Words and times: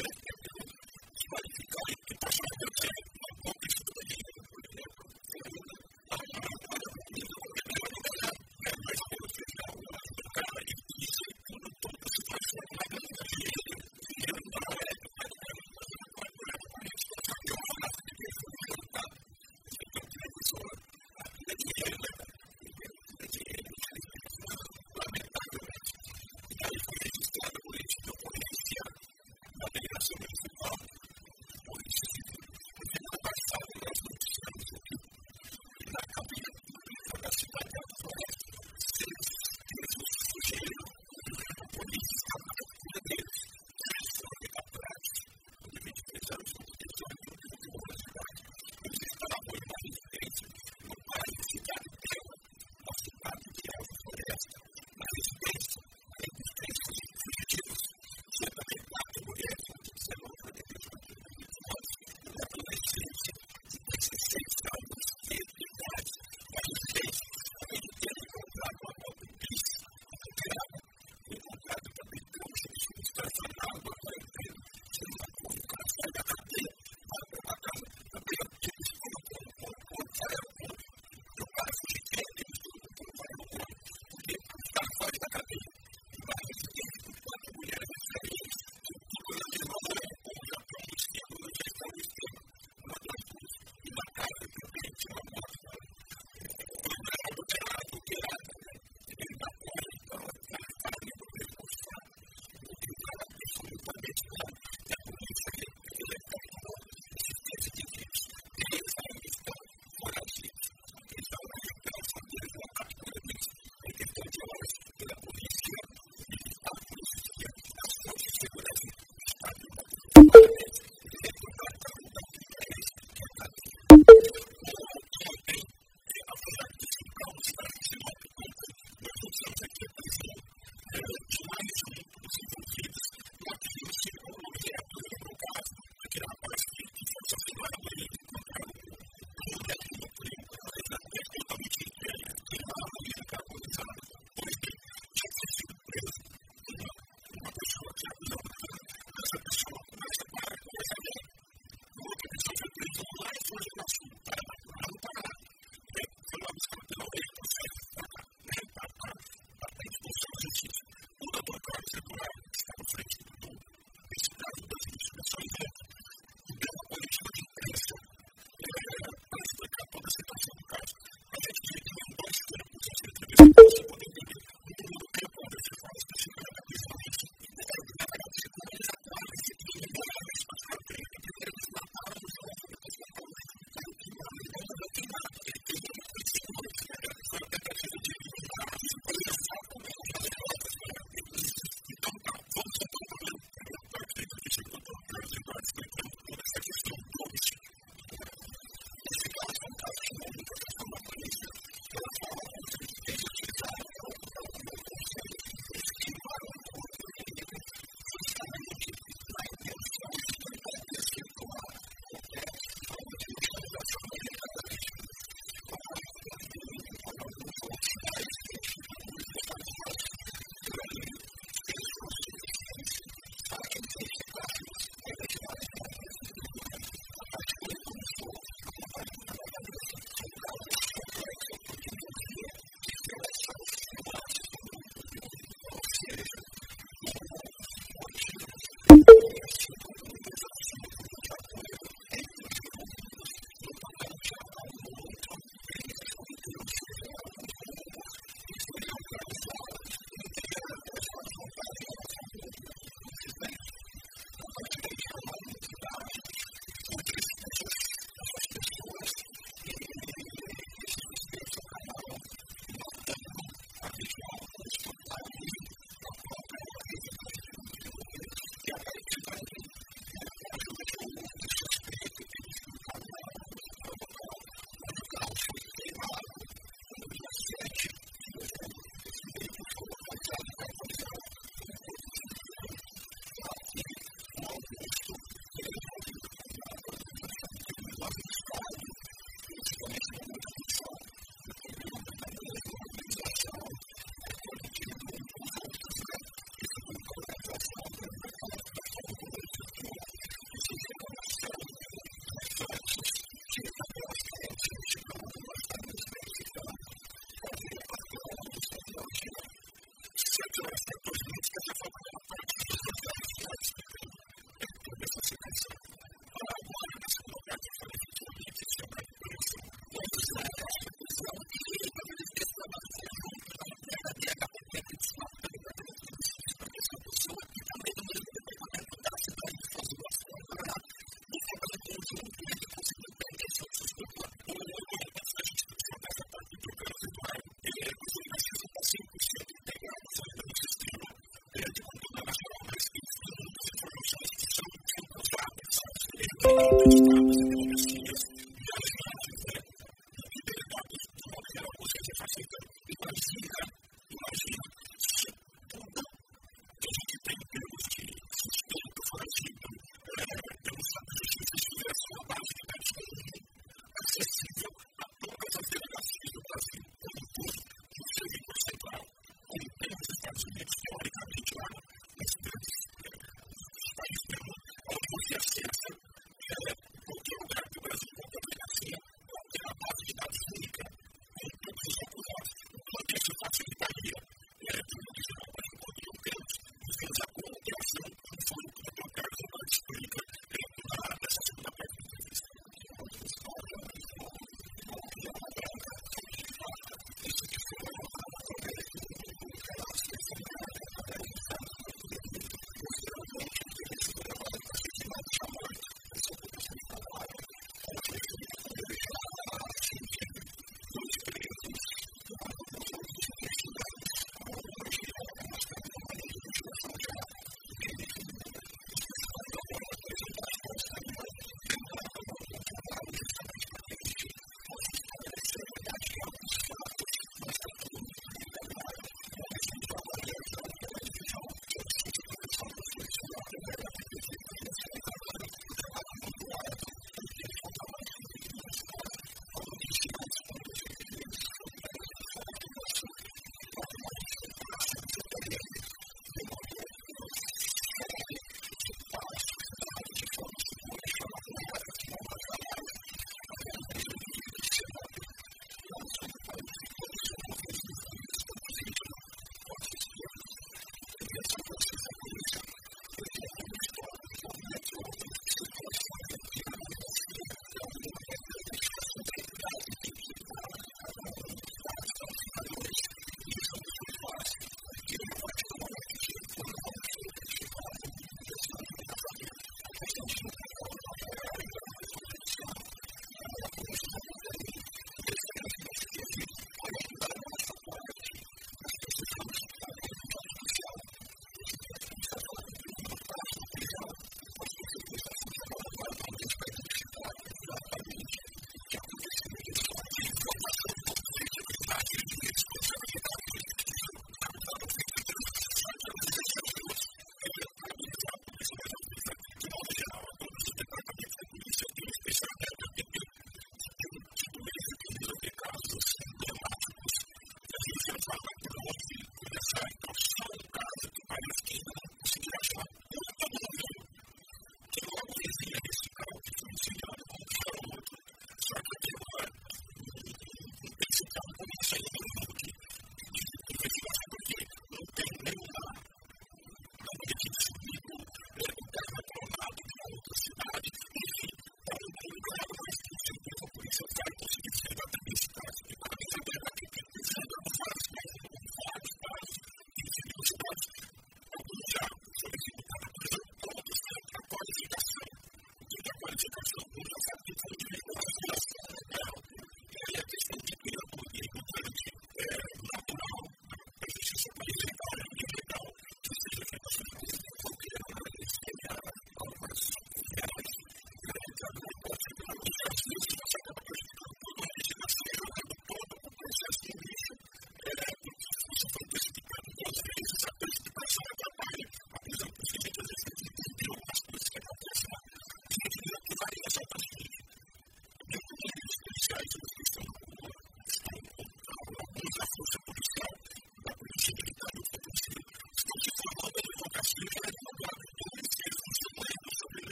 Gracias. 0.00 0.29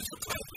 Thank 0.00 0.47